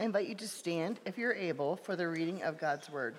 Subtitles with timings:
[0.00, 3.16] I invite you to stand, if you're able, for the reading of God's Word.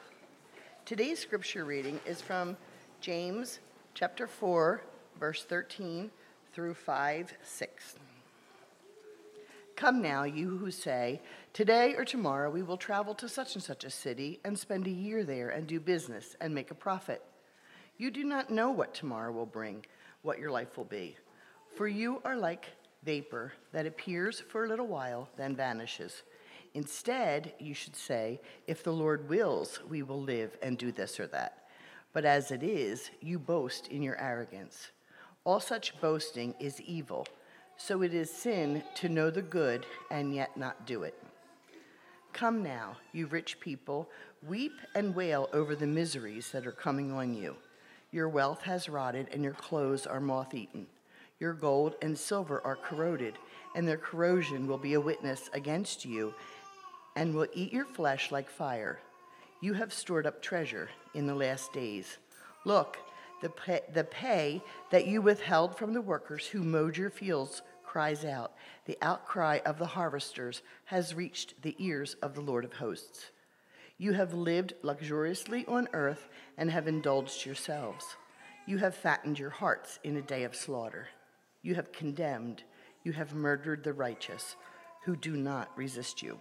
[0.83, 2.57] Today's scripture reading is from
[3.01, 3.59] James
[3.93, 4.81] chapter 4,
[5.19, 6.09] verse 13
[6.53, 7.95] through 5 6.
[9.75, 11.21] Come now, you who say,
[11.53, 14.89] Today or tomorrow we will travel to such and such a city and spend a
[14.89, 17.21] year there and do business and make a profit.
[17.99, 19.85] You do not know what tomorrow will bring,
[20.23, 21.15] what your life will be.
[21.75, 22.65] For you are like
[23.03, 26.23] vapor that appears for a little while, then vanishes.
[26.73, 31.27] Instead, you should say, If the Lord wills, we will live and do this or
[31.27, 31.65] that.
[32.13, 34.91] But as it is, you boast in your arrogance.
[35.43, 37.27] All such boasting is evil.
[37.77, 41.15] So it is sin to know the good and yet not do it.
[42.31, 44.09] Come now, you rich people,
[44.47, 47.55] weep and wail over the miseries that are coming on you.
[48.11, 50.85] Your wealth has rotted, and your clothes are moth eaten.
[51.39, 53.35] Your gold and silver are corroded,
[53.75, 56.33] and their corrosion will be a witness against you
[57.15, 58.99] and will eat your flesh like fire.
[59.59, 62.17] You have stored up treasure in the last days.
[62.65, 62.97] Look,
[63.41, 68.23] the pay, the pay that you withheld from the workers who mowed your fields cries
[68.23, 68.53] out.
[68.85, 73.31] The outcry of the harvesters has reached the ears of the Lord of hosts.
[73.97, 78.05] You have lived luxuriously on earth and have indulged yourselves.
[78.65, 81.07] You have fattened your hearts in a day of slaughter.
[81.61, 82.63] You have condemned,
[83.03, 84.55] you have murdered the righteous
[85.03, 86.39] who do not resist you.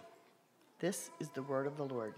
[0.81, 2.15] This is the word of the Lord.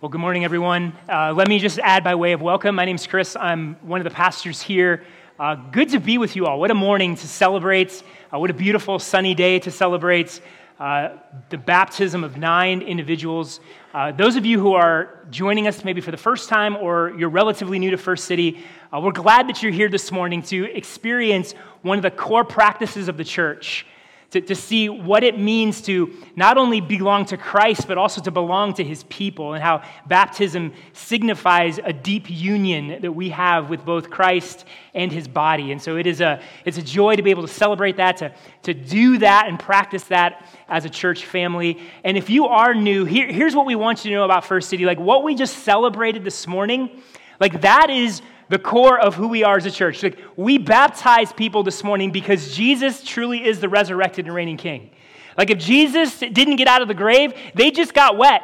[0.00, 0.94] Well, good morning, everyone.
[1.06, 2.74] Uh, let me just add by way of welcome.
[2.74, 3.36] My name's Chris.
[3.38, 5.04] I'm one of the pastors here.
[5.38, 6.58] Uh, good to be with you all.
[6.58, 8.02] What a morning to celebrate.
[8.32, 10.40] Uh, what a beautiful sunny day to celebrate
[10.78, 11.10] uh,
[11.50, 13.60] the baptism of nine individuals.
[13.92, 17.28] Uh, those of you who are joining us maybe for the first time or you're
[17.28, 18.58] relatively new to First City,
[18.92, 21.52] uh, we're glad that you're here this morning to experience
[21.82, 23.86] one of the core practices of the church
[24.34, 28.32] to, to see what it means to not only belong to Christ, but also to
[28.32, 33.84] belong to his people, and how baptism signifies a deep union that we have with
[33.84, 35.70] both Christ and his body.
[35.70, 38.32] And so it is a, it's a joy to be able to celebrate that, to,
[38.64, 41.80] to do that and practice that as a church family.
[42.02, 44.68] And if you are new, here, here's what we want you to know about First
[44.68, 44.84] City.
[44.84, 46.90] Like what we just celebrated this morning,
[47.38, 50.02] like that is the core of who we are as a church.
[50.02, 54.90] Like, we baptize people this morning because Jesus truly is the resurrected and reigning king.
[55.36, 58.42] Like, if Jesus didn't get out of the grave, they just got wet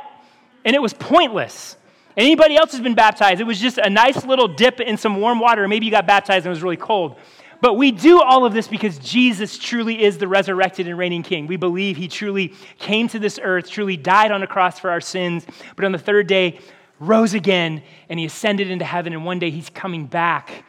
[0.64, 1.76] and it was pointless.
[2.16, 5.38] Anybody else has been baptized, it was just a nice little dip in some warm
[5.38, 7.16] water, maybe you got baptized and it was really cold.
[7.60, 11.46] But we do all of this because Jesus truly is the resurrected and reigning king.
[11.46, 15.00] We believe he truly came to this earth, truly died on a cross for our
[15.00, 15.46] sins,
[15.76, 16.58] but on the third day
[17.00, 20.64] rose again, and he ascended into heaven, and one day he's coming back.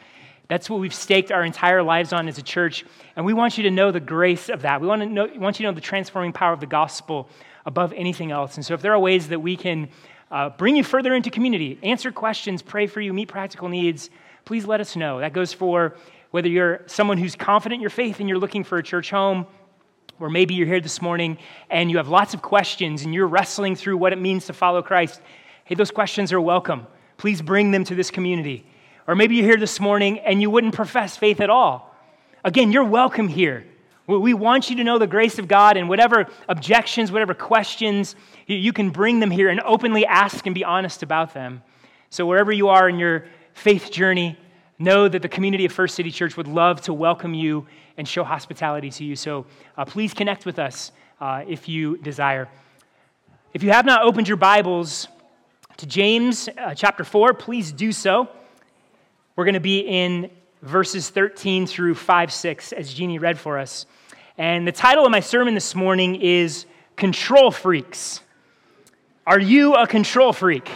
[0.48, 2.84] That's what we've staked our entire lives on as a church.
[3.14, 4.80] And we want you to know the grace of that.
[4.80, 7.28] We want, to know, want you to know the transforming power of the gospel
[7.64, 8.56] above anything else.
[8.56, 9.88] And so, if there are ways that we can
[10.30, 14.10] uh, bring you further into community, answer questions, pray for you, meet practical needs,
[14.44, 15.20] please let us know.
[15.20, 15.96] That goes for
[16.32, 19.46] whether you're someone who's confident in your faith and you're looking for a church home,
[20.18, 21.36] or maybe you're here this morning
[21.70, 24.82] and you have lots of questions and you're wrestling through what it means to follow
[24.82, 25.20] Christ.
[25.64, 26.86] Hey, those questions are welcome.
[27.18, 28.66] Please bring them to this community.
[29.06, 31.94] Or maybe you're here this morning and you wouldn't profess faith at all.
[32.44, 33.64] Again, you're welcome here.
[34.08, 38.72] We want you to know the grace of God and whatever objections, whatever questions, you
[38.72, 41.62] can bring them here and openly ask and be honest about them.
[42.10, 44.36] So, wherever you are in your faith journey,
[44.78, 48.24] know that the community of First City Church would love to welcome you and show
[48.24, 49.14] hospitality to you.
[49.14, 49.46] So,
[49.78, 50.90] uh, please connect with us
[51.20, 52.48] uh, if you desire.
[53.54, 55.06] If you have not opened your Bibles,
[55.78, 58.28] to James uh, chapter 4, please do so.
[59.36, 63.86] We're going to be in verses 13 through 5 6, as Jeannie read for us.
[64.38, 66.66] And the title of my sermon this morning is
[66.96, 68.20] Control Freaks.
[69.26, 70.68] Are you a control freak?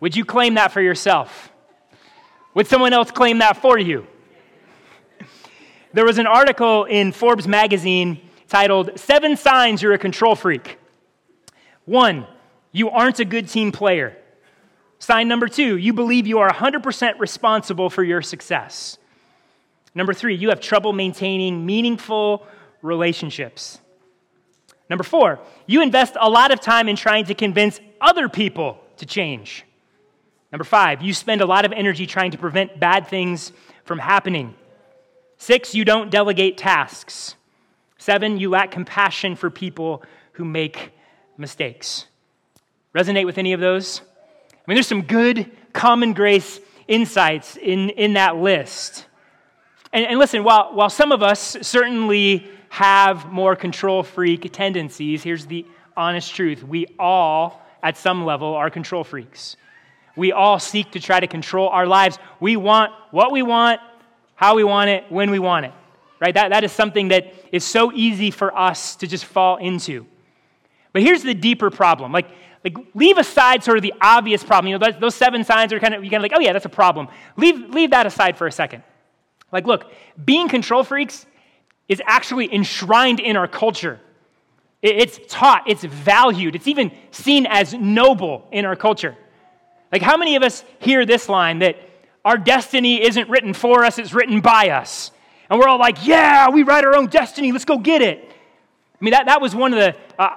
[0.00, 1.50] Would you claim that for yourself?
[2.54, 4.06] Would someone else claim that for you?
[5.92, 10.78] There was an article in Forbes magazine titled Seven Signs You're a Control Freak.
[11.84, 12.26] One,
[12.72, 14.16] you aren't a good team player.
[14.98, 18.98] Sign number two, you believe you are 100% responsible for your success.
[19.94, 22.46] Number three, you have trouble maintaining meaningful
[22.80, 23.78] relationships.
[24.88, 29.06] Number four, you invest a lot of time in trying to convince other people to
[29.06, 29.64] change.
[30.50, 33.52] Number five, you spend a lot of energy trying to prevent bad things
[33.84, 34.54] from happening.
[35.38, 37.36] Six, you don't delegate tasks.
[37.98, 40.02] Seven, you lack compassion for people
[40.32, 40.92] who make
[41.36, 42.06] mistakes.
[42.94, 44.00] Resonate with any of those?
[44.50, 49.06] I mean, there's some good common grace insights in, in that list.
[49.92, 55.46] And, and listen, while, while some of us certainly have more control freak tendencies, here's
[55.46, 55.66] the
[55.96, 56.62] honest truth.
[56.62, 59.56] We all, at some level, are control freaks.
[60.16, 62.18] We all seek to try to control our lives.
[62.40, 63.80] We want what we want,
[64.34, 65.72] how we want it, when we want it.
[66.20, 66.34] Right?
[66.34, 70.06] That, that is something that is so easy for us to just fall into.
[70.92, 72.12] But here's the deeper problem.
[72.12, 72.30] Like,
[72.64, 74.72] like leave aside sort of the obvious problem.
[74.72, 76.64] You know, those, seven signs are kind of, you kind of like, oh yeah, that's
[76.64, 77.08] a problem.
[77.36, 78.82] Leave, leave that aside for a second.
[79.50, 79.90] Like, look,
[80.24, 81.26] being control freaks
[81.88, 84.00] is actually enshrined in our culture.
[84.80, 89.16] It's taught, it's valued, it's even seen as noble in our culture.
[89.92, 91.76] Like, how many of us hear this line that
[92.24, 95.10] our destiny isn't written for us, it's written by us?
[95.50, 98.24] And we're all like, yeah, we write our own destiny, let's go get it.
[98.28, 100.36] I mean, that, that was one of the, uh,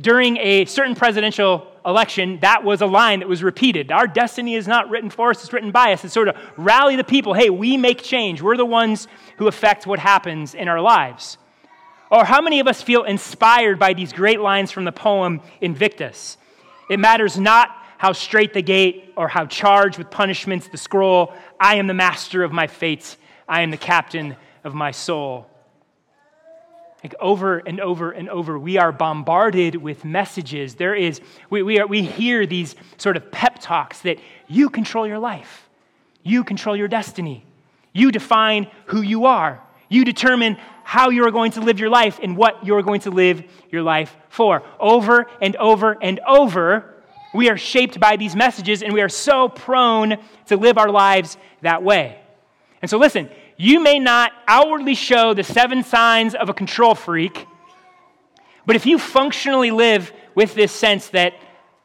[0.00, 3.90] during a certain presidential election, that was a line that was repeated.
[3.90, 6.04] Our destiny is not written for us, it's written by us.
[6.04, 8.40] It's sort of rally the people hey, we make change.
[8.40, 9.08] We're the ones
[9.38, 11.38] who affect what happens in our lives.
[12.10, 16.38] Or how many of us feel inspired by these great lines from the poem Invictus?
[16.88, 21.34] It matters not how straight the gate or how charged with punishments the scroll.
[21.60, 23.16] I am the master of my fate.
[23.48, 25.46] I am the captain of my soul.
[27.02, 30.74] Like over and over and over, we are bombarded with messages.
[30.74, 34.18] There is, we, we, are, we hear these sort of pep talks that
[34.48, 35.68] you control your life,
[36.24, 37.44] you control your destiny,
[37.92, 42.18] you define who you are, you determine how you are going to live your life
[42.22, 44.62] and what you are going to live your life for.
[44.80, 46.94] Over and over and over,
[47.34, 50.16] we are shaped by these messages, and we are so prone
[50.46, 52.18] to live our lives that way.
[52.80, 57.46] And so, listen, you may not outwardly show the seven signs of a control freak,
[58.64, 61.34] but if you functionally live with this sense that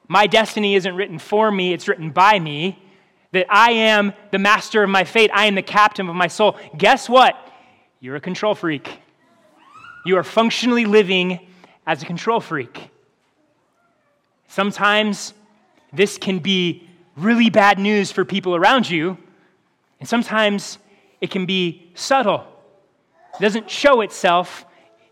[0.08, 2.80] my destiny isn't written for me, it's written by me,
[3.32, 6.58] that I am the master of my fate, I am the captain of my soul,
[6.78, 7.36] guess what?
[8.00, 9.00] You're a control freak.
[10.06, 11.40] You are functionally living
[11.88, 12.90] as a control freak.
[14.48, 15.34] Sometimes
[15.92, 19.18] this can be really bad news for people around you,
[20.00, 20.78] and sometimes
[21.24, 22.46] it can be subtle.
[23.40, 24.66] It doesn't show itself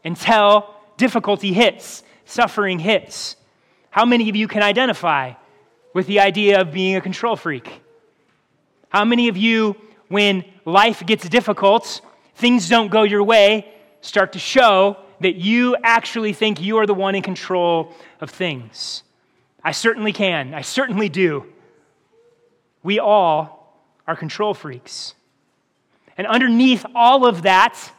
[0.04, 3.38] until difficulty hits, suffering hits.
[3.92, 5.36] How many of you can identify
[5.94, 7.82] with the idea of being a control freak?
[8.90, 9.78] How many of you,
[10.10, 12.02] when life gets difficult,
[12.36, 16.94] things don't go your way, start to show that you actually think you are the
[16.94, 19.04] one in control of things?
[19.64, 20.54] I certainly can.
[20.54, 21.46] I certainly do.
[22.84, 25.16] We all are control freaks.
[26.22, 27.92] And underneath all of that,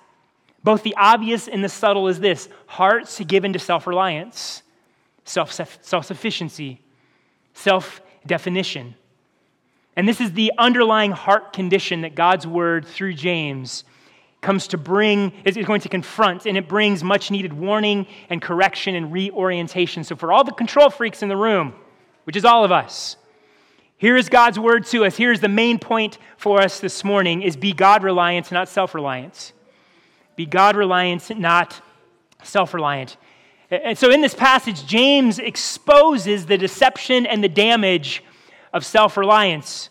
[0.62, 4.62] both the obvious and the subtle is this hearts given to self reliance,
[5.24, 6.80] self sufficiency,
[7.52, 8.94] self definition.
[9.96, 13.82] And this is the underlying heart condition that God's word through James
[14.40, 18.94] comes to bring, is going to confront, and it brings much needed warning and correction
[18.94, 20.04] and reorientation.
[20.04, 21.74] So, for all the control freaks in the room,
[22.22, 23.16] which is all of us,
[24.02, 25.16] here is God's word to us.
[25.16, 29.52] Here's the main point for us this morning is be God reliant, not self reliance.
[30.34, 31.80] Be God reliant, not
[32.42, 33.16] self reliant.
[33.70, 38.24] And so in this passage, James exposes the deception and the damage
[38.72, 39.88] of self reliance.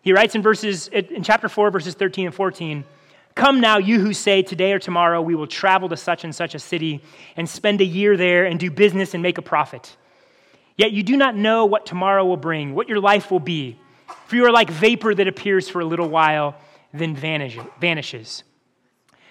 [0.00, 2.86] He writes in verses in chapter 4, verses 13 and 14.
[3.34, 6.54] Come now, you who say, Today or tomorrow we will travel to such and such
[6.54, 7.02] a city
[7.36, 9.94] and spend a year there and do business and make a profit.
[10.76, 13.78] Yet you do not know what tomorrow will bring, what your life will be.
[14.26, 16.56] For you are like vapor that appears for a little while,
[16.92, 18.44] then vanishes.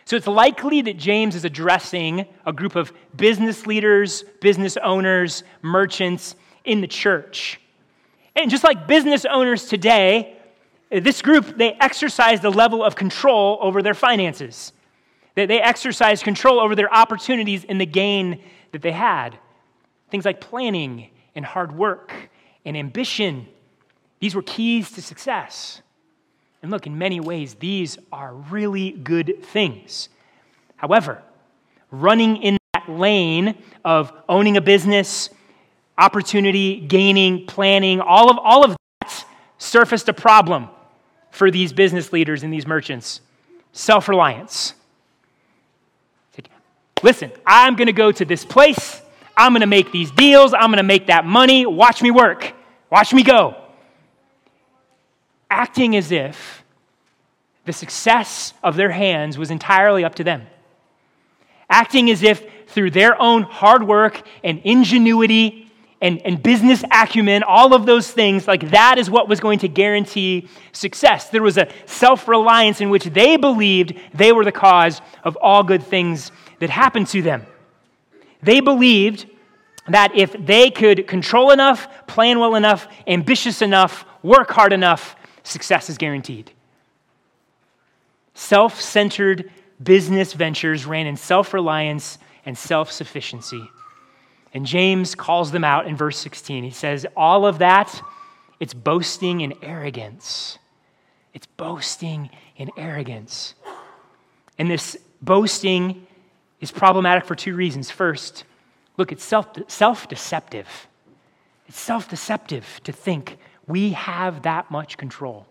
[0.05, 6.35] So it's likely that James is addressing a group of business leaders, business owners, merchants
[6.63, 7.59] in the church.
[8.35, 10.37] And just like business owners today,
[10.91, 14.73] this group, they exercised a level of control over their finances.
[15.33, 19.37] They, they exercised control over their opportunities and the gain that they had.
[20.09, 22.13] Things like planning and hard work
[22.65, 23.47] and ambition.
[24.19, 25.81] These were keys to success.
[26.61, 30.09] And look, in many ways, these are really good things.
[30.77, 31.21] However,
[31.91, 35.29] running in that lane of owning a business,
[35.97, 39.25] opportunity, gaining, planning, all of, all of that
[39.57, 40.69] surfaced a problem
[41.31, 43.21] for these business leaders and these merchants
[43.73, 44.73] self reliance.
[47.03, 49.01] Listen, I'm going to go to this place.
[49.37, 50.53] I'm going to make these deals.
[50.53, 51.65] I'm going to make that money.
[51.65, 52.53] Watch me work.
[52.89, 53.55] Watch me go.
[55.49, 56.63] Acting as if
[57.65, 60.47] the success of their hands was entirely up to them.
[61.69, 67.73] Acting as if through their own hard work and ingenuity and, and business acumen, all
[67.73, 71.29] of those things, like that is what was going to guarantee success.
[71.29, 75.63] There was a self reliance in which they believed they were the cause of all
[75.63, 77.45] good things that happened to them.
[78.41, 79.27] They believed
[79.87, 85.89] that if they could control enough, plan well enough, ambitious enough, work hard enough, success
[85.89, 86.51] is guaranteed.
[88.33, 89.51] Self centered
[89.81, 93.69] business ventures ran in self reliance and self sufficiency.
[94.53, 96.63] And James calls them out in verse 16.
[96.63, 98.01] He says, All of that,
[98.59, 100.57] it's boasting and arrogance.
[101.33, 103.53] It's boasting and arrogance.
[104.57, 106.07] And this boasting
[106.61, 107.91] is problematic for two reasons.
[107.91, 108.43] First,
[108.97, 110.67] look, it's self deceptive.
[111.67, 115.45] It's self deceptive to think we have that much control.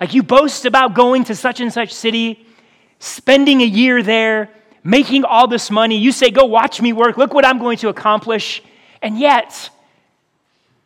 [0.00, 2.46] Like you boast about going to such and such city,
[2.98, 4.50] spending a year there,
[4.84, 5.98] making all this money.
[5.98, 7.16] You say, Go watch me work.
[7.16, 8.62] Look what I'm going to accomplish.
[9.02, 9.70] And yet,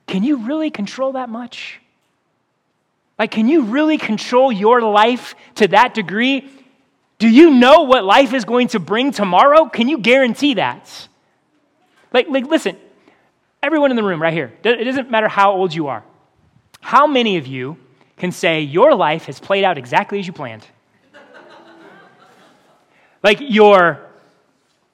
[0.07, 1.81] can you really control that much?
[3.19, 6.51] Like, can you really control your life to that degree?
[7.23, 9.67] Do you know what life is going to bring tomorrow?
[9.67, 11.07] Can you guarantee that?
[12.13, 12.77] Like, like listen,
[13.63, 16.03] everyone in the room right here, it doesn't matter how old you are.
[16.81, 17.77] How many of you
[18.17, 20.67] can say your life has played out exactly as you planned?
[23.23, 24.01] like your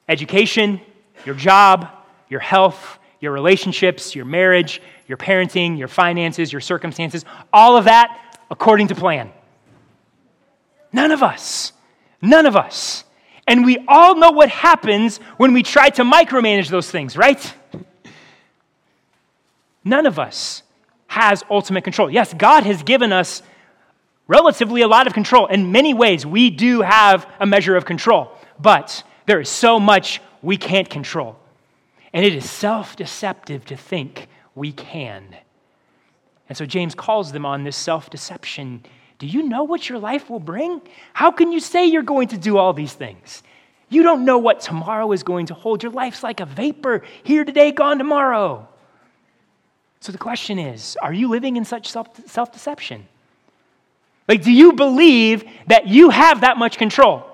[0.06, 0.82] education,
[1.24, 1.88] your job,
[2.28, 8.38] your health, your relationships, your marriage, your parenting, your finances, your circumstances, all of that
[8.50, 9.32] according to plan.
[10.92, 11.72] None of us.
[12.20, 13.04] None of us.
[13.46, 17.54] And we all know what happens when we try to micromanage those things, right?
[19.84, 20.62] None of us
[21.06, 22.10] has ultimate control.
[22.10, 23.42] Yes, God has given us
[24.26, 25.46] relatively a lot of control.
[25.46, 30.20] In many ways, we do have a measure of control, but there is so much
[30.42, 31.38] we can't control.
[32.12, 35.36] And it is self deceptive to think we can.
[36.48, 38.84] And so James calls them on this self deception.
[39.18, 40.80] Do you know what your life will bring?
[41.12, 43.42] How can you say you're going to do all these things?
[43.88, 45.82] You don't know what tomorrow is going to hold.
[45.82, 48.68] Your life's like a vapor, here today, gone tomorrow.
[50.00, 53.08] So the question is are you living in such self deception?
[54.28, 57.24] Like, do you believe that you have that much control?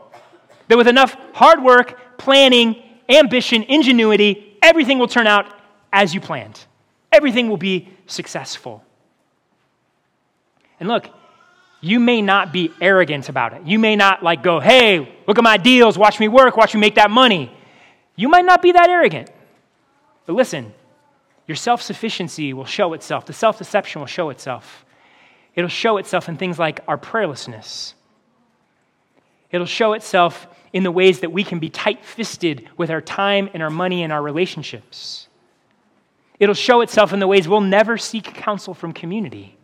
[0.68, 5.52] That with enough hard work, planning, ambition, ingenuity, everything will turn out
[5.92, 6.64] as you planned?
[7.12, 8.82] Everything will be successful.
[10.78, 11.08] And look,
[11.84, 13.66] you may not be arrogant about it.
[13.66, 16.80] You may not like go, hey, look at my deals, watch me work, watch me
[16.80, 17.54] make that money.
[18.16, 19.30] You might not be that arrogant.
[20.24, 20.72] But listen,
[21.46, 24.86] your self sufficiency will show itself, the self deception will show itself.
[25.54, 27.92] It'll show itself in things like our prayerlessness.
[29.50, 33.50] It'll show itself in the ways that we can be tight fisted with our time
[33.52, 35.28] and our money and our relationships.
[36.40, 39.56] It'll show itself in the ways we'll never seek counsel from community.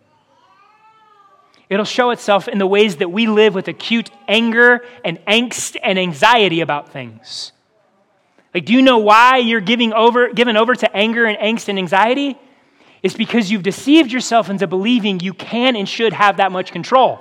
[1.70, 5.98] It'll show itself in the ways that we live with acute anger and angst and
[6.00, 7.52] anxiety about things.
[8.52, 11.78] Like, do you know why you're giving over, given over to anger and angst and
[11.78, 12.36] anxiety?
[13.04, 17.20] It's because you've deceived yourself into believing you can and should have that much control.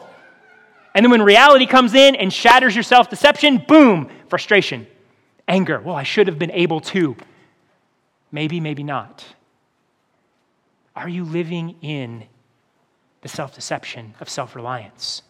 [0.96, 4.88] And then when reality comes in and shatters your self deception, boom, frustration,
[5.48, 5.80] anger.
[5.80, 7.16] Well, I should have been able to.
[8.32, 9.24] Maybe, maybe not.
[10.96, 12.26] Are you living in
[13.22, 15.24] the self deception of self reliance?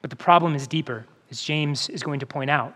[0.00, 2.74] But the problem is deeper, as James is going to point out.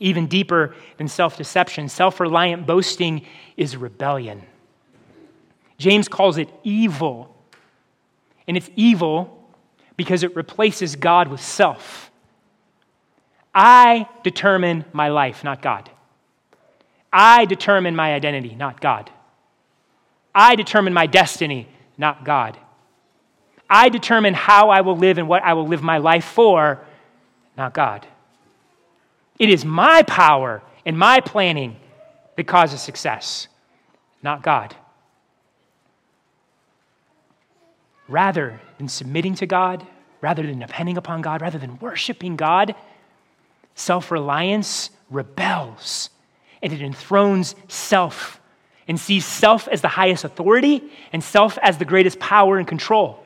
[0.00, 4.42] Even deeper than self deception, self reliant boasting is rebellion.
[5.78, 7.34] James calls it evil.
[8.46, 9.34] And it's evil
[9.96, 12.10] because it replaces God with self.
[13.54, 15.90] I determine my life, not God.
[17.12, 19.10] I determine my identity, not God.
[20.34, 22.56] I determine my destiny, not God.
[23.68, 26.80] I determine how I will live and what I will live my life for,
[27.56, 28.06] not God.
[29.38, 31.76] It is my power and my planning
[32.36, 33.48] that causes success,
[34.22, 34.74] not God.
[38.08, 39.86] Rather than submitting to God,
[40.20, 42.74] rather than depending upon God, rather than worshiping God,
[43.74, 46.10] self reliance rebels
[46.62, 48.40] and it enthrones self
[48.86, 50.82] and sees self as the highest authority
[51.12, 53.24] and self as the greatest power and control.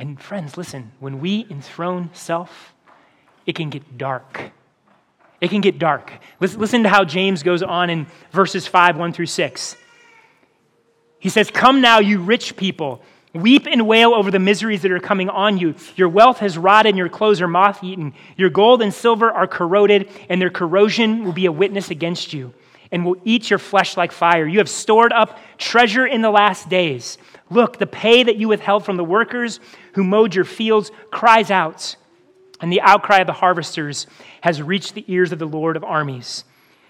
[0.00, 2.72] And friends, listen, when we enthrone self,
[3.44, 4.50] it can get dark.
[5.42, 6.10] It can get dark.
[6.40, 9.76] Listen to how James goes on in verses 5, 1 through 6.
[11.18, 13.02] He says, Come now, you rich people.
[13.34, 15.74] Weep and wail over the miseries that are coming on you.
[15.96, 18.14] Your wealth has rotted and your clothes are moth eaten.
[18.38, 22.54] Your gold and silver are corroded, and their corrosion will be a witness against you.
[22.92, 24.44] and will eat your flesh like fire.
[24.46, 27.18] You have stored up treasure in the last days.
[27.50, 29.58] Look, the pay that you withheld from the workers
[29.94, 31.96] who mowed your fields cries out,
[32.60, 34.06] and the outcry of the harvesters
[34.40, 36.44] has reached the ears of the Lord of armies.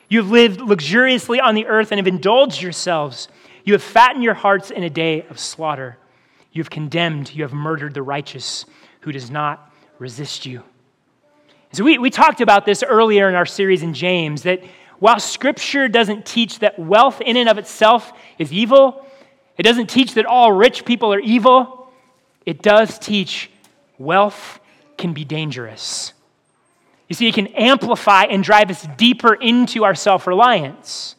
[0.08, 3.28] You have lived luxuriously on the earth and have indulged yourselves.
[3.64, 5.96] You have fattened your hearts in a day of slaughter.
[6.52, 8.66] You have condemned, you have murdered the righteous
[9.00, 10.64] who does not resist you.
[11.72, 14.60] So, we, we talked about this earlier in our series in James that
[14.98, 19.06] while Scripture doesn't teach that wealth in and of itself is evil,
[19.58, 21.90] it doesn't teach that all rich people are evil,
[22.46, 23.50] it does teach
[23.98, 24.60] wealth
[24.96, 26.12] can be dangerous.
[27.08, 31.16] You see, it can amplify and drive us deeper into our self reliance.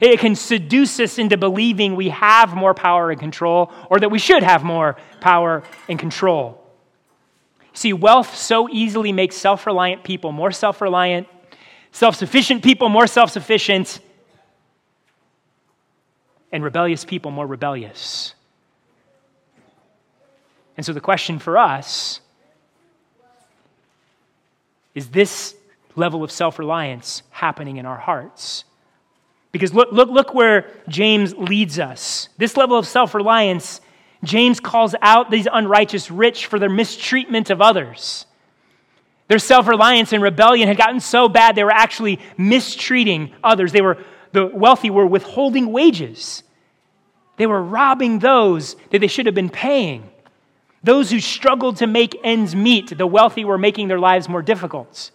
[0.00, 4.18] It can seduce us into believing we have more power and control, or that we
[4.18, 6.56] should have more power and control.
[7.74, 11.28] See, wealth so easily makes self reliant people more self reliant,
[11.92, 14.00] self sufficient people more self sufficient,
[16.52, 18.34] and rebellious people more rebellious.
[20.76, 22.20] And so the question for us
[24.94, 25.54] is this
[25.96, 28.64] level of self reliance happening in our hearts?
[29.52, 32.28] Because look, look, look where James leads us.
[32.38, 33.80] This level of self reliance,
[34.24, 38.26] James calls out these unrighteous rich for their mistreatment of others.
[39.28, 43.72] Their self reliance and rebellion had gotten so bad they were actually mistreating others.
[43.72, 43.98] They were,
[44.32, 46.42] the wealthy were withholding wages.
[47.36, 50.10] They were robbing those that they should have been paying.
[50.82, 55.10] Those who struggled to make ends meet, the wealthy were making their lives more difficult.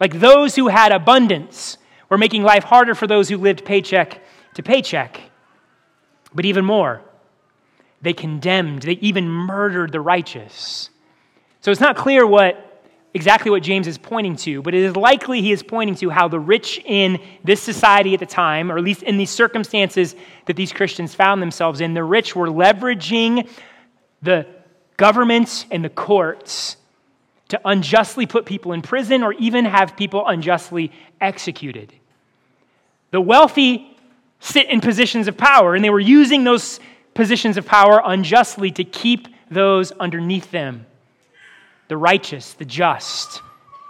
[0.00, 1.78] Like those who had abundance
[2.08, 4.22] were making life harder for those who lived paycheck
[4.54, 5.20] to paycheck.
[6.34, 7.02] But even more,
[8.02, 10.90] they condemned, they even murdered the righteous.
[11.60, 12.73] So it's not clear what
[13.14, 16.26] exactly what James is pointing to, but it is likely he is pointing to how
[16.26, 20.16] the rich in this society at the time, or at least in these circumstances
[20.46, 23.48] that these Christians found themselves in, the rich were leveraging
[24.20, 24.46] the
[24.96, 26.76] government and the courts
[27.48, 31.92] to unjustly put people in prison or even have people unjustly executed.
[33.12, 33.96] The wealthy
[34.40, 36.80] sit in positions of power, and they were using those
[37.14, 40.84] positions of power unjustly to keep those underneath them
[41.94, 43.40] the righteous, the just.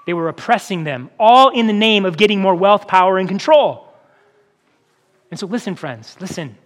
[0.05, 3.88] They were oppressing them, all in the name of getting more wealth, power, and control.
[5.31, 6.59] And so, listen, friends, listen.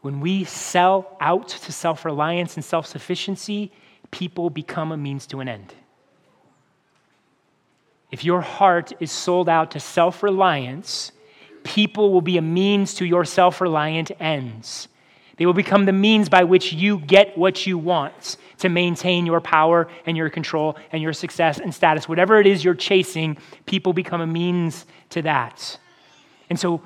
[0.00, 3.70] When we sell out to self reliance and self sufficiency,
[4.10, 5.74] people become a means to an end.
[8.10, 11.12] If your heart is sold out to self reliance,
[11.62, 14.88] people will be a means to your self reliant ends.
[15.38, 19.40] They will become the means by which you get what you want to maintain your
[19.40, 22.08] power and your control and your success and status.
[22.08, 25.78] Whatever it is you're chasing, people become a means to that.
[26.50, 26.82] And so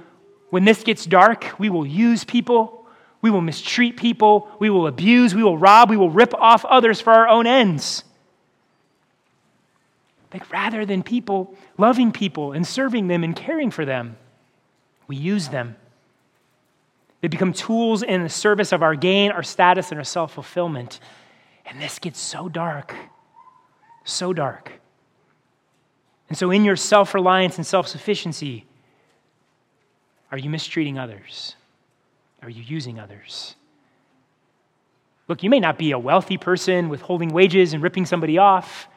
[0.50, 2.82] when this gets dark, we will use people
[3.22, 4.50] we will mistreat people.
[4.58, 5.34] We will abuse.
[5.34, 5.88] We will rob.
[5.88, 8.04] We will rip off others for our own ends.
[10.34, 14.16] Like rather than people loving people and serving them and caring for them,
[15.06, 15.76] we use them.
[17.22, 21.00] They become tools in the service of our gain, our status, and our self fulfillment.
[21.64, 22.94] And this gets so dark,
[24.04, 24.72] so dark.
[26.28, 28.66] And so, in your self reliance and self sufficiency,
[30.32, 31.54] are you mistreating others?
[32.42, 33.54] Are you using others?
[35.28, 38.88] Look, you may not be a wealthy person withholding wages and ripping somebody off.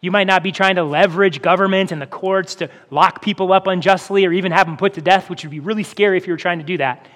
[0.00, 3.66] You might not be trying to leverage government and the courts to lock people up
[3.66, 6.32] unjustly or even have them put to death, which would be really scary if you
[6.32, 7.06] were trying to do that.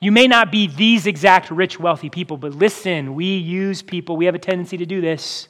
[0.00, 4.16] You may not be these exact rich, wealthy people, but listen, we use people.
[4.16, 5.48] We have a tendency to do this.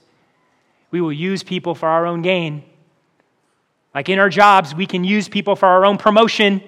[0.90, 2.64] We will use people for our own gain.
[3.94, 6.62] Like in our jobs, we can use people for our own promotion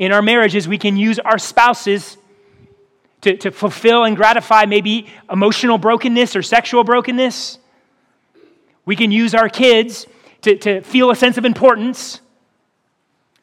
[0.00, 2.16] in our marriages, we can use our spouses
[3.20, 7.58] to, to fulfill and gratify maybe emotional brokenness or sexual brokenness.
[8.86, 10.06] We can use our kids
[10.40, 12.22] to, to feel a sense of importance.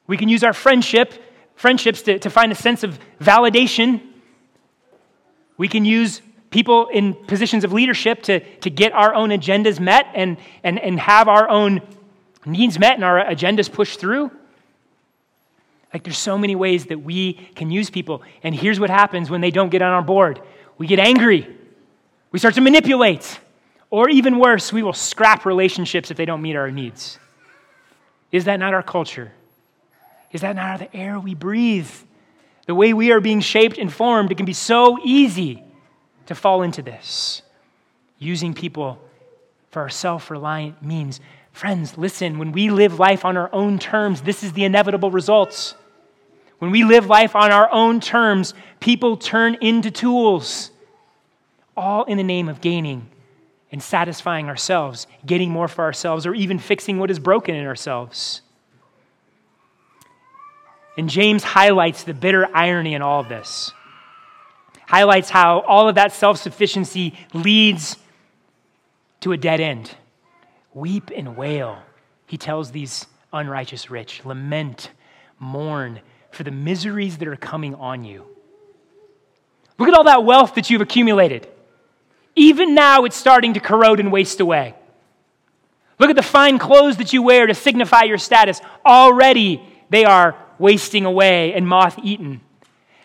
[0.07, 1.13] We can use our friendship,
[1.57, 4.01] friendships to, to find a sense of validation.
[5.57, 10.07] We can use people in positions of leadership to, to get our own agendas met
[10.13, 11.81] and, and, and have our own
[12.45, 14.31] needs met and our agendas pushed through.
[15.93, 18.21] Like there's so many ways that we can use people.
[18.43, 20.41] And here's what happens when they don't get on our board
[20.77, 21.47] we get angry,
[22.31, 23.39] we start to manipulate,
[23.89, 27.17] or even worse, we will scrap relationships if they don't meet our needs.
[28.31, 29.31] Is that not our culture?
[30.31, 31.89] Is that not the air we breathe?
[32.65, 35.63] The way we are being shaped and formed, it can be so easy
[36.25, 37.41] to fall into this.
[38.19, 38.99] Using people
[39.69, 41.21] for our self reliant means
[41.57, 45.73] Friends, listen, when we live life on our own terms, this is the inevitable results.
[46.59, 50.69] When we live life on our own terms, people turn into tools,
[51.75, 53.09] all in the name of gaining
[53.71, 58.43] and satisfying ourselves, getting more for ourselves, or even fixing what is broken in ourselves.
[60.97, 63.71] And James highlights the bitter irony in all of this,
[64.87, 67.95] highlights how all of that self sufficiency leads
[69.21, 69.91] to a dead end.
[70.73, 71.79] Weep and wail,
[72.25, 74.25] he tells these unrighteous rich.
[74.25, 74.89] Lament,
[75.39, 75.99] mourn
[76.31, 78.25] for the miseries that are coming on you.
[79.77, 81.47] Look at all that wealth that you've accumulated.
[82.35, 84.75] Even now, it's starting to corrode and waste away.
[85.99, 88.61] Look at the fine clothes that you wear to signify your status.
[88.85, 92.41] Already, they are wasting away and moth eaten.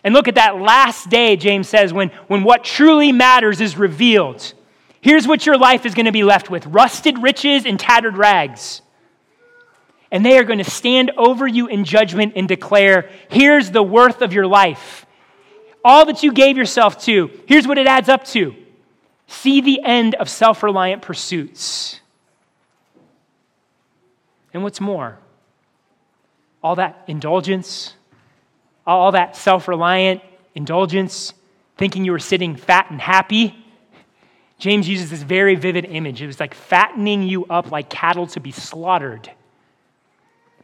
[0.03, 4.53] And look at that last day, James says, when, when what truly matters is revealed.
[4.99, 8.81] Here's what your life is going to be left with rusted riches and tattered rags.
[10.11, 14.21] And they are going to stand over you in judgment and declare, Here's the worth
[14.21, 15.05] of your life.
[15.83, 18.55] All that you gave yourself to, here's what it adds up to.
[19.27, 21.99] See the end of self reliant pursuits.
[24.53, 25.17] And what's more,
[26.63, 27.93] all that indulgence,
[28.87, 30.21] all that self reliant
[30.55, 31.33] indulgence,
[31.77, 33.55] thinking you were sitting fat and happy.
[34.59, 36.21] James uses this very vivid image.
[36.21, 39.29] It was like fattening you up like cattle to be slaughtered,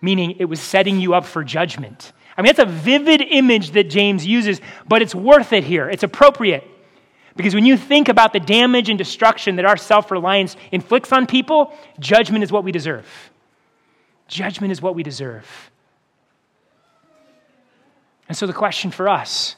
[0.01, 2.13] meaning it was setting you up for judgment.
[2.37, 5.89] I mean, that's a vivid image that James uses, but it's worth it here.
[5.89, 6.63] It's appropriate.
[7.35, 11.27] Because when you think about the damage and destruction that our self reliance inflicts on
[11.27, 13.05] people, judgment is what we deserve.
[14.29, 15.68] Judgment is what we deserve.
[18.29, 19.55] And so the question for us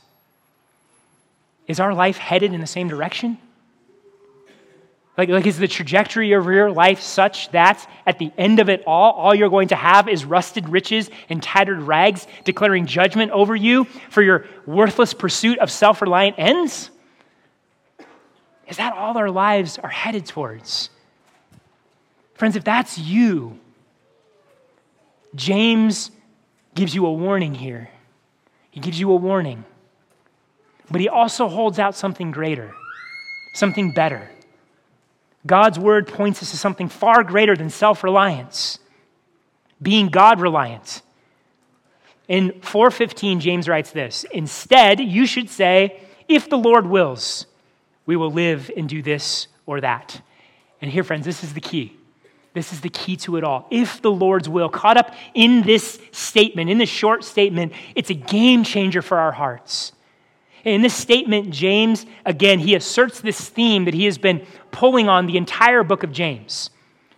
[1.68, 3.38] is our life headed in the same direction?
[5.18, 8.84] Like, like, is the trajectory of your life such that at the end of it
[8.88, 13.56] all, all you're going to have is rusted riches and tattered rags declaring judgment over
[13.56, 16.90] you for your worthless pursuit of self reliant ends?
[18.68, 20.90] Is that all our lives are headed towards?
[22.36, 23.60] Friends, if that's you,
[25.36, 26.10] James
[26.74, 27.90] gives you a warning here.
[28.72, 29.66] He gives you a warning.
[30.90, 32.74] But he also holds out something greater,
[33.54, 34.30] something better.
[35.46, 38.80] God's word points us to something far greater than self reliance,
[39.82, 41.02] being God reliant.
[42.28, 47.46] In 415, James writes this Instead, you should say, if the Lord wills,
[48.06, 50.22] we will live and do this or that.
[50.82, 51.98] And here, friends, this is the key.
[52.54, 53.68] This is the key to it all.
[53.72, 58.14] If the Lord's will, caught up in this statement, in this short statement, it's a
[58.14, 59.94] game changer for our hearts.
[60.64, 65.26] In this statement, James, again, he asserts this theme that he has been pulling on
[65.26, 66.70] the entire book of James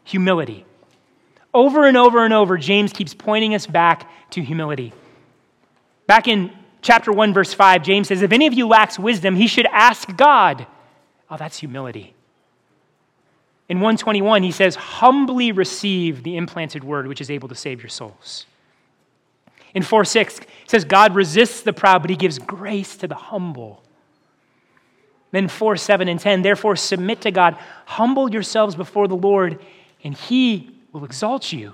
[0.06, 0.66] humility.
[1.54, 4.94] Over and over and over, James keeps pointing us back to humility.
[6.08, 9.48] Back in chapter 1, verse 5, James says, If any of you lacks wisdom, he
[9.48, 10.68] should ask God
[11.30, 12.13] Oh, that's humility.
[13.74, 17.90] In 121, he says, humbly receive the implanted word which is able to save your
[17.90, 18.46] souls.
[19.74, 23.16] In 4 6, he says, God resists the proud, but he gives grace to the
[23.16, 23.84] humble.
[25.32, 27.58] Then 4 7 and 10, therefore submit to God,
[27.88, 29.60] humble yourselves before the Lord,
[30.04, 31.74] and he will exalt you.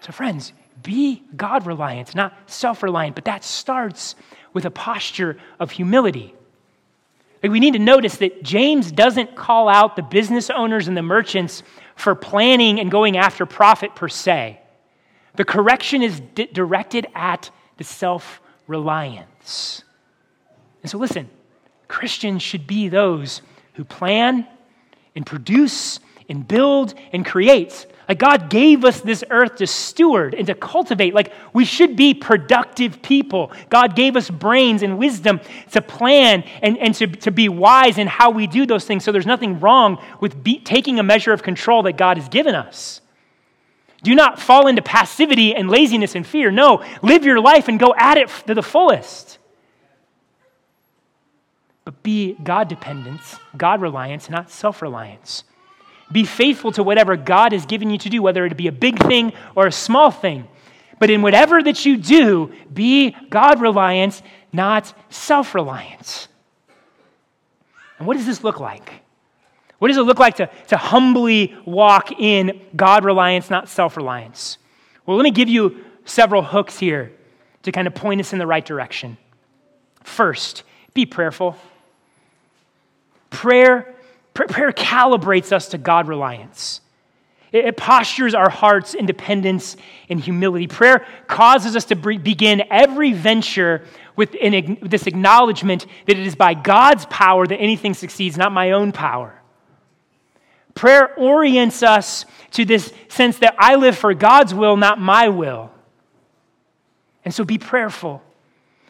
[0.00, 4.14] So, friends, be God reliant, not self reliant, but that starts
[4.54, 6.34] with a posture of humility.
[7.44, 11.02] Like we need to notice that James doesn't call out the business owners and the
[11.02, 11.62] merchants
[11.94, 14.58] for planning and going after profit per se.
[15.34, 19.84] The correction is di- directed at the self reliance.
[20.80, 21.28] And so, listen,
[21.86, 23.42] Christians should be those
[23.74, 24.46] who plan
[25.14, 30.46] and produce and build and create like God gave us this earth to steward and
[30.48, 31.14] to cultivate.
[31.14, 33.50] Like we should be productive people.
[33.70, 35.40] God gave us brains and wisdom
[35.72, 39.04] to plan and, and to, to be wise in how we do those things.
[39.04, 42.54] So there's nothing wrong with be, taking a measure of control that God has given
[42.54, 43.00] us.
[44.02, 46.50] Do not fall into passivity and laziness and fear.
[46.50, 49.38] No, live your life and go at it to the fullest.
[51.86, 55.44] But be God dependence, God reliance, not self reliance.
[56.12, 58.98] Be faithful to whatever God has given you to do, whether it be a big
[58.98, 60.46] thing or a small thing.
[60.98, 66.28] But in whatever that you do, be God reliant, not self reliance.
[67.98, 69.02] And what does this look like?
[69.78, 74.58] What does it look like to, to humbly walk in God reliance, not self reliance?
[75.06, 77.12] Well, let me give you several hooks here
[77.62, 79.16] to kind of point us in the right direction.
[80.02, 80.62] First,
[80.92, 81.56] be prayerful.
[83.30, 83.93] Prayer
[84.34, 86.80] Prayer calibrates us to God reliance.
[87.52, 89.76] It postures our hearts in dependence
[90.08, 90.66] and humility.
[90.66, 94.32] Prayer causes us to begin every venture with
[94.82, 99.40] this acknowledgement that it is by God's power that anything succeeds, not my own power.
[100.74, 105.70] Prayer orients us to this sense that I live for God's will, not my will.
[107.24, 108.20] And so be prayerful.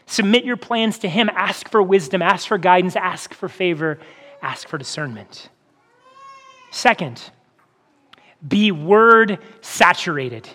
[0.07, 1.28] Submit your plans to Him.
[1.35, 3.98] Ask for wisdom, ask for guidance, ask for favor,
[4.44, 5.48] ask for discernment.
[6.70, 7.22] Second,
[8.46, 10.48] be word saturated.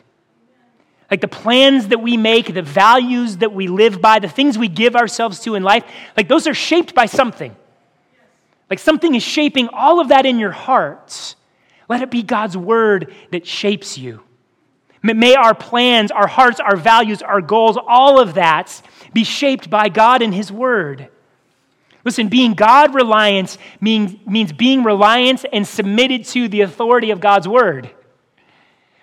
[1.09, 4.67] Like the plans that we make, the values that we live by, the things we
[4.67, 5.83] give ourselves to in life,
[6.15, 7.55] like those are shaped by something.
[8.69, 11.35] Like something is shaping all of that in your heart.
[11.87, 14.21] Let it be God's word that shapes you.
[15.01, 18.81] May our plans, our hearts, our values, our goals, all of that
[19.13, 21.09] be shaped by God and His Word.
[22.09, 27.47] Listen, being God reliant means, means being reliant and submitted to the authority of God's
[27.47, 27.91] Word.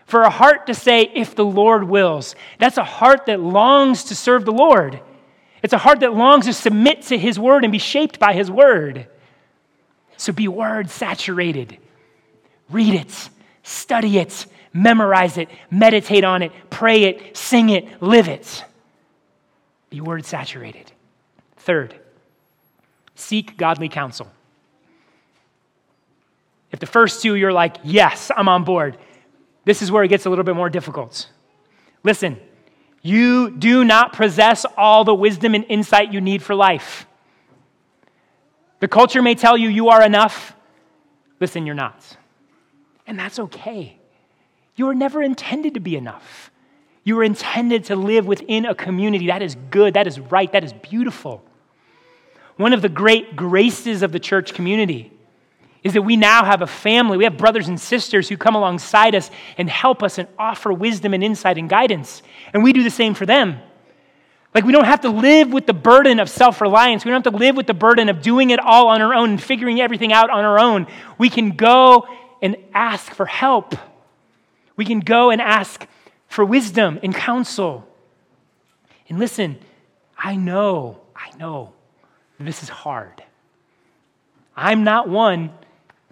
[0.06, 4.16] For a heart to say, if the Lord wills, that's a heart that longs to
[4.16, 5.00] serve the Lord.
[5.62, 8.50] It's a heart that longs to submit to His Word and be shaped by His
[8.50, 9.06] Word.
[10.16, 11.78] So be Word saturated.
[12.70, 13.30] Read it,
[13.62, 18.64] study it, memorize it, meditate on it, pray it, sing it, live it.
[19.90, 20.90] Be word saturated.
[21.58, 21.94] Third,
[23.16, 24.30] seek godly counsel.
[26.72, 28.98] If the first two you're like, yes, I'm on board,
[29.64, 31.28] this is where it gets a little bit more difficult.
[32.04, 32.38] Listen,
[33.02, 37.06] you do not possess all the wisdom and insight you need for life.
[38.80, 40.54] The culture may tell you you are enough.
[41.40, 42.16] Listen, you're not.
[43.06, 43.98] And that's okay.
[44.74, 46.50] You were never intended to be enough.
[47.04, 49.28] You were intended to live within a community.
[49.28, 51.42] That is good, that is right, that is beautiful.
[52.56, 55.12] One of the great graces of the church community
[55.82, 57.16] is that we now have a family.
[57.16, 61.14] We have brothers and sisters who come alongside us and help us and offer wisdom
[61.14, 62.22] and insight and guidance.
[62.52, 63.60] And we do the same for them.
[64.54, 67.04] Like, we don't have to live with the burden of self reliance.
[67.04, 69.30] We don't have to live with the burden of doing it all on our own
[69.30, 70.86] and figuring everything out on our own.
[71.18, 72.08] We can go
[72.40, 73.74] and ask for help.
[74.76, 75.86] We can go and ask
[76.26, 77.86] for wisdom and counsel.
[79.10, 79.58] And listen,
[80.18, 81.75] I know, I know
[82.38, 83.22] this is hard.
[84.56, 85.50] I'm not one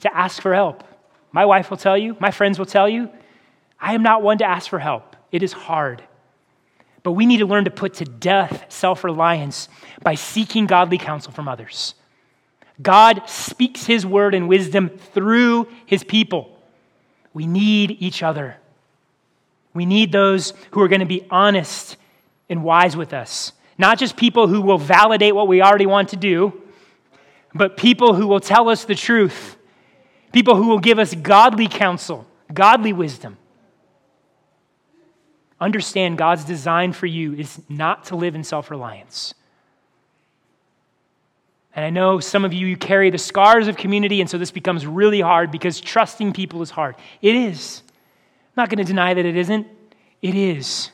[0.01, 0.85] to ask for help.
[1.33, 3.11] My wife will tell you, my friends will tell you,
[3.81, 5.17] I am not one to ask for help.
[5.33, 6.03] It is hard.
[7.03, 9.69] But we need to learn to put to death self reliance
[10.03, 11.95] by seeking godly counsel from others.
[12.81, 16.59] God speaks his word and wisdom through his people.
[17.33, 18.57] We need each other.
[19.75, 21.97] We need those who are going to be honest
[22.49, 23.53] and wise with us.
[23.77, 26.61] Not just people who will validate what we already want to do,
[27.55, 29.57] but people who will tell us the truth.
[30.33, 33.37] People who will give us godly counsel, godly wisdom.
[35.61, 39.35] Understand God's design for you is not to live in self reliance.
[41.77, 44.51] And I know some of you, you carry the scars of community, and so this
[44.53, 46.95] becomes really hard because trusting people is hard.
[47.21, 47.83] It is.
[47.89, 49.67] I'm not going to deny that it isn't.
[50.23, 50.91] It is.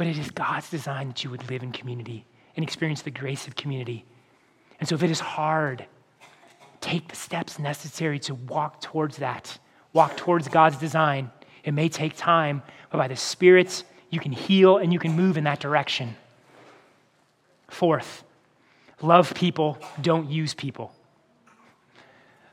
[0.00, 2.24] But it is God's design that you would live in community
[2.56, 4.06] and experience the grace of community.
[4.78, 5.84] And so if it is hard,
[6.80, 9.58] take the steps necessary to walk towards that,
[9.92, 11.30] walk towards God's design.
[11.64, 15.36] It may take time, but by the Spirit, you can heal and you can move
[15.36, 16.16] in that direction.
[17.68, 18.24] Fourth,
[19.02, 20.94] love people, don't use people.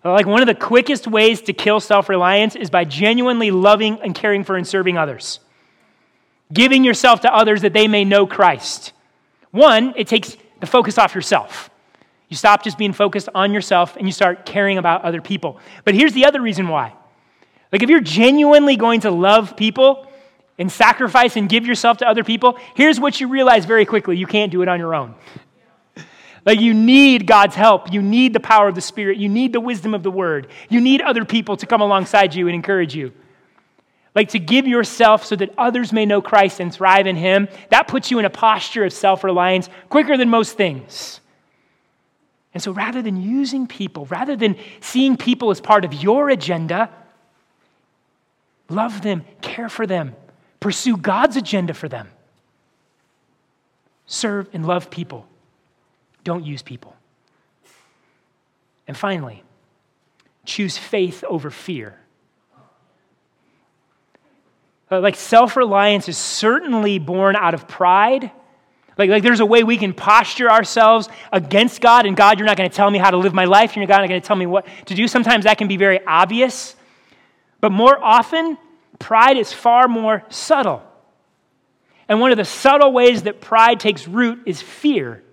[0.03, 4.13] Like one of the quickest ways to kill self reliance is by genuinely loving and
[4.13, 5.39] caring for and serving others,
[6.51, 8.93] giving yourself to others that they may know Christ.
[9.51, 11.69] One, it takes the focus off yourself.
[12.29, 15.59] You stop just being focused on yourself and you start caring about other people.
[15.85, 16.93] But here's the other reason why.
[17.71, 20.07] Like, if you're genuinely going to love people
[20.57, 24.27] and sacrifice and give yourself to other people, here's what you realize very quickly you
[24.27, 25.15] can't do it on your own.
[26.45, 27.91] Like you need God's help.
[27.91, 29.17] You need the power of the Spirit.
[29.17, 30.47] You need the wisdom of the Word.
[30.69, 33.11] You need other people to come alongside you and encourage you.
[34.17, 37.87] Like to give yourself so that others may know Christ and thrive in Him, that
[37.87, 41.19] puts you in a posture of self reliance quicker than most things.
[42.51, 46.89] And so rather than using people, rather than seeing people as part of your agenda,
[48.69, 50.15] love them, care for them,
[50.59, 52.09] pursue God's agenda for them.
[54.07, 55.27] Serve and love people.
[56.23, 56.95] Don't use people.
[58.87, 59.43] And finally,
[60.43, 61.99] choose faith over fear.
[64.89, 68.31] Uh, like self reliance is certainly born out of pride.
[68.97, 72.57] Like, like there's a way we can posture ourselves against God, and God, you're not
[72.57, 73.71] going to tell me how to live my life.
[73.71, 75.07] And you're not going to tell me what to do.
[75.07, 76.75] Sometimes that can be very obvious.
[77.59, 78.57] But more often,
[78.99, 80.83] pride is far more subtle.
[82.09, 85.23] And one of the subtle ways that pride takes root is fear.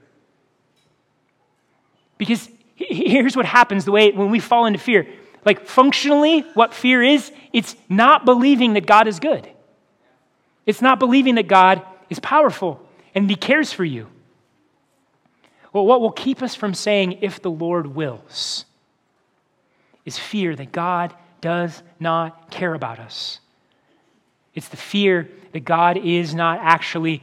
[2.19, 5.07] Because here's what happens the way when we fall into fear.
[5.45, 9.49] Like, functionally, what fear is, it's not believing that God is good.
[10.67, 12.81] It's not believing that God is powerful
[13.15, 14.09] and He cares for you.
[15.73, 18.65] Well, what will keep us from saying, if the Lord wills,
[20.05, 23.41] is fear that God does not care about us.
[24.55, 27.23] It's the fear that God is not actually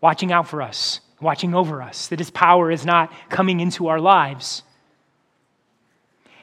[0.00, 4.00] watching out for us, watching over us, that His power is not coming into our
[4.00, 4.62] lives.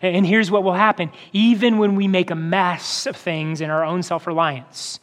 [0.01, 3.83] And here's what will happen even when we make a mess of things in our
[3.83, 4.99] own self reliance,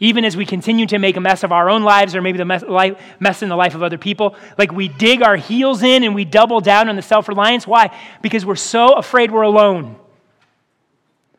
[0.00, 2.44] even as we continue to make a mess of our own lives or maybe the
[2.44, 6.04] mess, life, mess in the life of other people, like we dig our heels in
[6.04, 7.66] and we double down on the self reliance.
[7.66, 7.96] Why?
[8.22, 9.96] Because we're so afraid we're alone.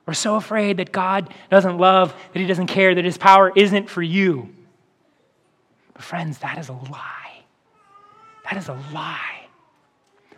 [0.05, 3.89] We're so afraid that God doesn't love, that He doesn't care, that His power isn't
[3.89, 4.49] for you.
[5.93, 7.41] But, friends, that is a lie.
[8.45, 9.36] That is a lie.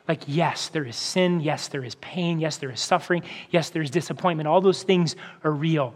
[0.09, 1.39] Like, yes, there is sin.
[1.39, 2.39] Yes, there is pain.
[2.39, 3.21] Yes, there is suffering.
[3.51, 4.47] Yes, there's disappointment.
[4.47, 5.93] All those things are real.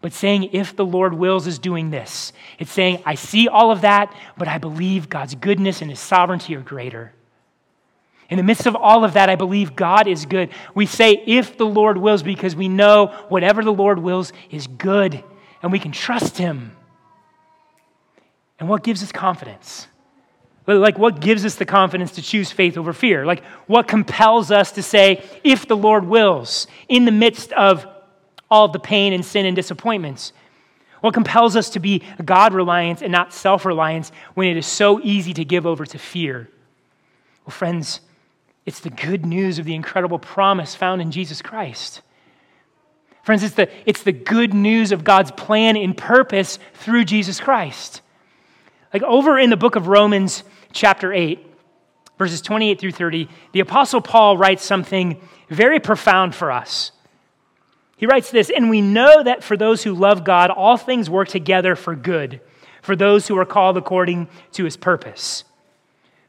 [0.00, 2.32] But saying, if the Lord wills, is doing this.
[2.58, 6.56] It's saying, I see all of that, but I believe God's goodness and his sovereignty
[6.56, 7.12] are greater.
[8.28, 10.50] In the midst of all of that, I believe God is good.
[10.74, 15.22] We say, if the Lord wills, because we know whatever the Lord wills is good,
[15.62, 16.76] and we can trust him.
[18.58, 19.86] And what gives us confidence?
[20.76, 23.24] Like, what gives us the confidence to choose faith over fear?
[23.24, 27.86] Like, what compels us to say, if the Lord wills, in the midst of
[28.50, 30.32] all of the pain and sin and disappointments?
[31.00, 35.00] What compels us to be God reliance and not self reliance when it is so
[35.00, 36.50] easy to give over to fear?
[37.46, 38.00] Well, friends,
[38.66, 42.02] it's the good news of the incredible promise found in Jesus Christ.
[43.22, 48.02] Friends, it's the, it's the good news of God's plan and purpose through Jesus Christ.
[48.92, 51.44] Like over in the book of Romans, chapter 8,
[52.18, 56.92] verses 28 through 30, the Apostle Paul writes something very profound for us.
[57.96, 61.28] He writes this, and we know that for those who love God, all things work
[61.28, 62.40] together for good,
[62.82, 65.44] for those who are called according to his purpose.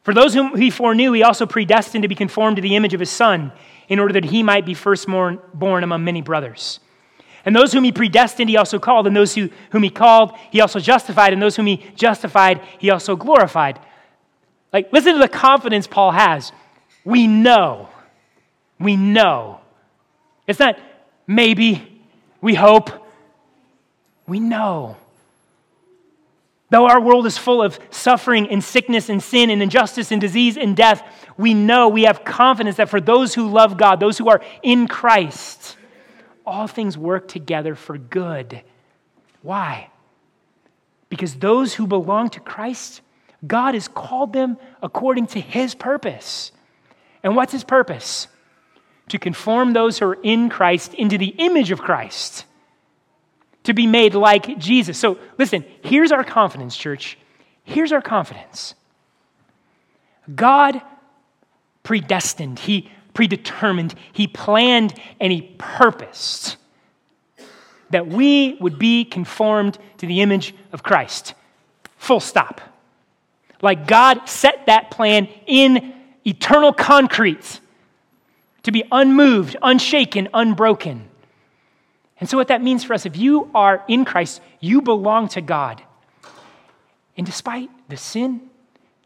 [0.03, 2.99] For those whom he foreknew, he also predestined to be conformed to the image of
[2.99, 3.51] his Son,
[3.87, 5.39] in order that he might be firstborn
[5.83, 6.79] among many brothers.
[7.45, 9.07] And those whom he predestined, he also called.
[9.07, 11.33] And those who, whom he called, he also justified.
[11.33, 13.79] And those whom he justified, he also glorified.
[14.71, 16.51] Like, listen to the confidence Paul has.
[17.03, 17.89] We know.
[18.79, 19.61] We know.
[20.47, 20.77] It's not
[21.27, 22.01] maybe,
[22.41, 22.91] we hope.
[24.27, 24.97] We know.
[26.71, 30.55] Though our world is full of suffering and sickness and sin and injustice and disease
[30.55, 31.01] and death,
[31.35, 34.87] we know, we have confidence that for those who love God, those who are in
[34.87, 35.77] Christ,
[36.45, 38.61] all things work together for good.
[39.41, 39.89] Why?
[41.09, 43.01] Because those who belong to Christ,
[43.45, 46.51] God has called them according to his purpose.
[47.23, 48.27] And what's his purpose?
[49.09, 52.45] To conform those who are in Christ into the image of Christ
[53.63, 54.97] to be made like Jesus.
[54.97, 57.17] So listen, here's our confidence, church.
[57.63, 58.75] Here's our confidence
[60.33, 60.81] God
[61.83, 66.57] predestined, He predetermined, He planned, and He purposed
[67.89, 71.33] that we would be conformed to the image of Christ.
[71.97, 72.61] Full stop.
[73.61, 75.93] Like God set that plan in
[76.25, 77.59] eternal concrete
[78.63, 81.09] to be unmoved, unshaken, unbroken.
[82.19, 85.41] And so, what that means for us, if you are in Christ, you belong to
[85.41, 85.81] God.
[87.17, 88.41] And despite the sin,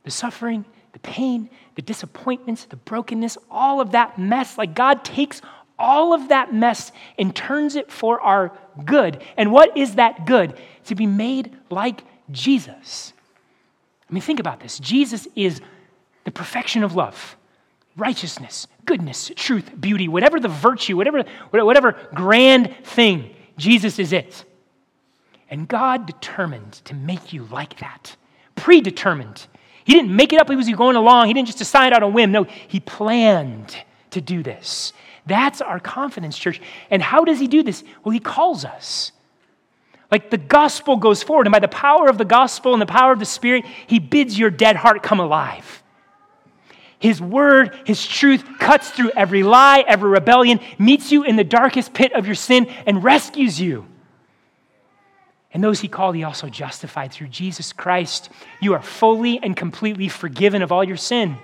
[0.04, 5.42] the suffering, the pain, the disappointments, the brokenness, all of that mess, like God takes
[5.78, 9.24] all of that mess and turns it for our good.
[9.38, 10.60] And what is that good?
[10.86, 13.14] To be made like Jesus.
[14.14, 15.60] I mean, think about this Jesus is
[16.24, 17.36] the perfection of love
[17.96, 24.46] righteousness, goodness, truth, beauty, whatever the virtue, whatever, whatever grand thing, Jesus is it.
[25.50, 28.16] And God determined to make you like that,
[28.56, 29.48] predetermined.
[29.84, 31.28] He didn't make it up as he was going along.
[31.28, 32.32] He didn't just decide on a whim.
[32.32, 33.76] No, he planned
[34.12, 34.94] to do this.
[35.26, 36.62] That's our confidence, church.
[36.92, 37.84] And how does he do this?
[38.04, 39.12] Well, he calls us.
[40.14, 43.12] Like the gospel goes forward, and by the power of the gospel and the power
[43.12, 45.82] of the Spirit, he bids your dead heart come alive.
[47.00, 51.96] His word, His truth cuts through every lie, every rebellion, meets you in the darkest
[51.96, 53.88] pit of your sin, and rescues you.
[55.52, 58.30] And those He called, He also justified through Jesus Christ.
[58.62, 61.40] You are fully and completely forgiven of all your sin.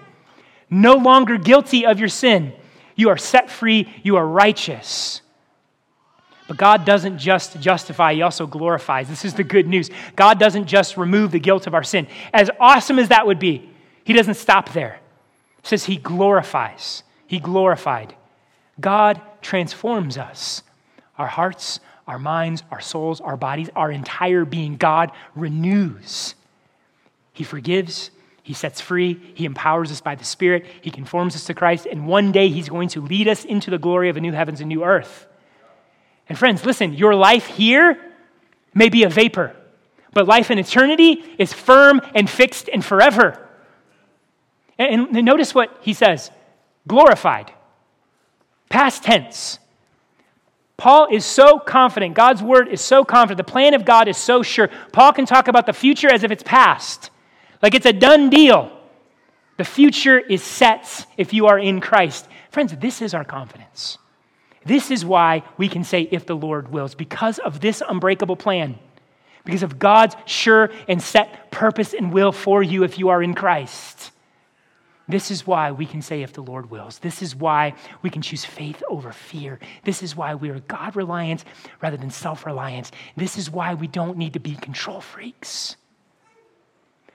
[0.69, 2.53] No longer guilty of your sin.
[2.95, 3.91] You are set free.
[4.03, 5.23] You are righteous.
[6.49, 9.07] But God doesn't just justify, He also glorifies.
[9.07, 9.91] This is the good news.
[10.15, 12.07] God doesn't just remove the guilt of our sin.
[12.33, 13.69] As awesome as that would be,
[14.03, 14.99] He doesn't stop there.
[15.59, 17.03] It says He glorifies.
[17.27, 18.15] He glorified.
[18.81, 20.63] God transforms us.
[21.19, 24.75] Our hearts, our minds, our souls, our bodies, our entire being.
[24.75, 26.33] God renews.
[27.31, 28.09] He forgives,
[28.41, 32.07] He sets free, He empowers us by the Spirit, He conforms us to Christ, and
[32.07, 34.67] one day He's going to lead us into the glory of a new heavens and
[34.69, 35.27] new earth.
[36.29, 37.99] And friends, listen, your life here
[38.73, 39.55] may be a vapor,
[40.13, 43.47] but life in eternity is firm and fixed and forever.
[44.77, 46.31] And, and notice what he says
[46.87, 47.51] glorified,
[48.69, 49.59] past tense.
[50.77, 52.15] Paul is so confident.
[52.15, 53.45] God's word is so confident.
[53.45, 54.69] The plan of God is so sure.
[54.93, 57.09] Paul can talk about the future as if it's past,
[57.61, 58.71] like it's a done deal.
[59.57, 62.29] The future is set if you are in Christ.
[62.49, 63.97] Friends, this is our confidence.
[64.69, 68.77] This is why we can say, if the Lord wills, because of this unbreakable plan,
[69.43, 73.33] because of God's sure and set purpose and will for you if you are in
[73.33, 74.11] Christ.
[75.07, 76.99] This is why we can say, if the Lord wills.
[76.99, 79.57] This is why we can choose faith over fear.
[79.85, 81.45] This is why we are God reliant
[81.81, 82.91] rather than self reliant.
[83.17, 85.77] This is why we don't need to be control freaks.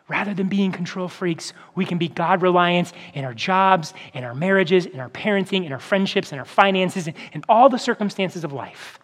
[0.06, 4.34] Rather than being control freaks, we can be God reliant in our jobs, in our
[4.34, 8.52] marriages, in our parenting, in our friendships, in our finances, in all the circumstances of
[8.52, 8.98] life.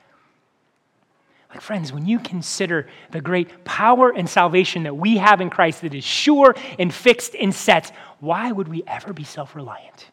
[1.50, 5.82] Like, friends, when you consider the great power and salvation that we have in Christ
[5.82, 10.10] that is sure and fixed and set, why would we ever be self reliant?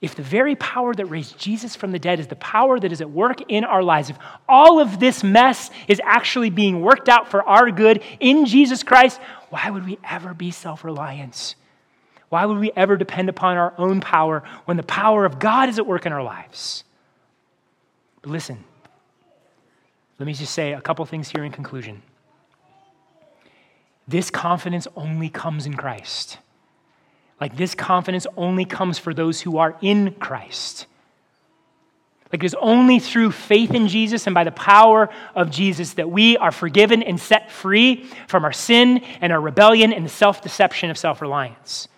[0.00, 3.02] If the very power that raised Jesus from the dead is the power that is
[3.02, 7.28] at work in our lives, if all of this mess is actually being worked out
[7.28, 9.20] for our good in Jesus Christ,
[9.50, 11.54] why would we ever be self reliant?
[12.30, 15.78] Why would we ever depend upon our own power when the power of God is
[15.78, 16.84] at work in our lives?
[18.22, 18.64] But listen,
[20.18, 22.02] let me just say a couple things here in conclusion.
[24.06, 26.38] This confidence only comes in Christ.
[27.40, 30.86] Like this confidence only comes for those who are in Christ.
[32.32, 36.10] Like it is only through faith in Jesus and by the power of Jesus that
[36.10, 40.42] we are forgiven and set free from our sin and our rebellion and the self
[40.42, 41.88] deception of self reliance.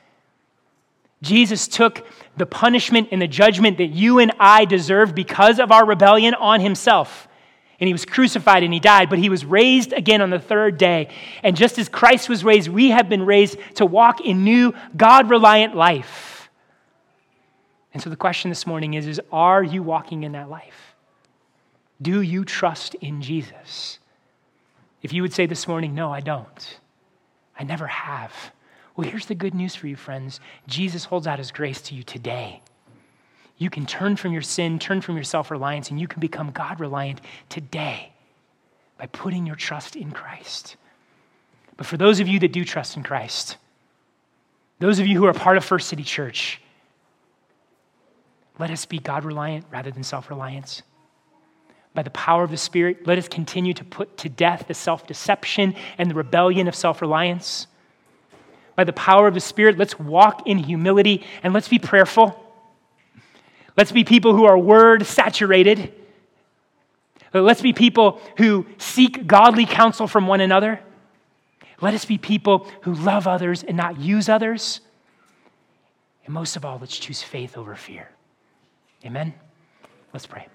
[1.20, 5.84] Jesus took the punishment and the judgment that you and I deserve because of our
[5.84, 7.28] rebellion on himself
[7.82, 10.78] and he was crucified and he died, but he was raised again on the third
[10.78, 11.08] day.
[11.42, 15.28] And just as Christ was raised, we have been raised to walk in new, God
[15.28, 16.48] reliant life.
[17.92, 20.94] And so the question this morning is, is Are you walking in that life?
[22.00, 23.98] Do you trust in Jesus?
[25.02, 26.78] If you would say this morning, No, I don't,
[27.58, 28.52] I never have.
[28.94, 32.04] Well, here's the good news for you, friends Jesus holds out his grace to you
[32.04, 32.62] today
[33.58, 36.50] you can turn from your sin, turn from your self reliance, and you can become
[36.50, 38.12] God reliant today
[38.98, 40.76] by putting your trust in Christ.
[41.76, 43.56] But for those of you that do trust in Christ,
[44.78, 46.60] those of you who are part of First City Church,
[48.58, 50.82] let us be God reliant rather than self reliance.
[51.94, 55.06] By the power of the Spirit, let us continue to put to death the self
[55.06, 57.66] deception and the rebellion of self reliance.
[58.74, 62.41] By the power of the Spirit, let's walk in humility and let's be prayerful.
[63.76, 65.92] Let's be people who are word saturated.
[67.32, 70.80] Let's be people who seek godly counsel from one another.
[71.80, 74.80] Let us be people who love others and not use others.
[76.24, 78.08] And most of all, let's choose faith over fear.
[79.04, 79.34] Amen?
[80.12, 80.46] Let's pray.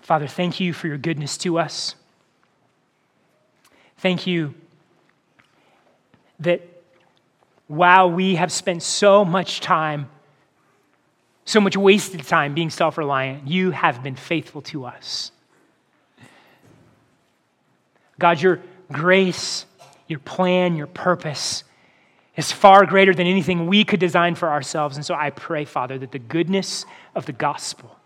[0.00, 1.94] Father, thank you for your goodness to us.
[3.98, 4.54] Thank you
[6.40, 6.71] that
[7.68, 10.08] while we have spent so much time,
[11.44, 15.32] so much wasted time being self reliant, you have been faithful to us.
[18.18, 18.60] God, your
[18.90, 19.66] grace,
[20.06, 21.64] your plan, your purpose
[22.36, 24.96] is far greater than anything we could design for ourselves.
[24.96, 27.98] And so I pray, Father, that the goodness of the gospel,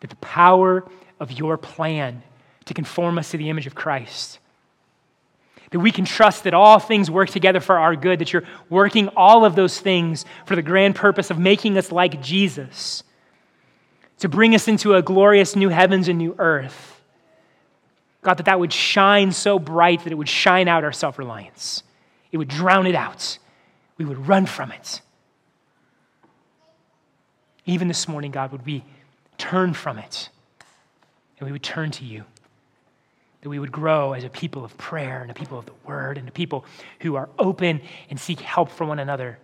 [0.00, 0.84] that the power
[1.20, 2.22] of your plan
[2.64, 4.38] to conform us to the image of Christ,
[5.70, 9.08] that we can trust that all things work together for our good, that you're working
[9.08, 13.02] all of those things for the grand purpose of making us like Jesus,
[14.18, 17.00] to bring us into a glorious new heavens and new earth.
[18.22, 21.82] God, that that would shine so bright that it would shine out our self reliance,
[22.32, 23.38] it would drown it out.
[23.96, 25.00] We would run from it.
[27.66, 28.84] Even this morning, God, would we
[29.38, 30.30] turn from it
[31.38, 32.24] and we would turn to you
[33.48, 36.18] that we would grow as a people of prayer and a people of the word
[36.18, 36.66] and a people
[37.00, 37.80] who are open
[38.10, 39.38] and seek help from one another.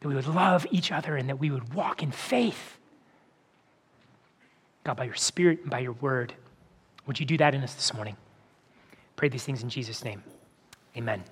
[0.00, 2.78] that we would love each other, and that we would walk in faith.
[4.84, 6.34] God, by your Spirit and by your word,
[7.06, 8.16] would you do that in us this morning?
[9.16, 10.22] Pray these things in Jesus' name.
[10.96, 11.22] Amen.